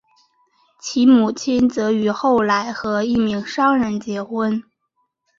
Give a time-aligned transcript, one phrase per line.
[0.79, 4.63] 其母亲则于后来和一名商人结婚。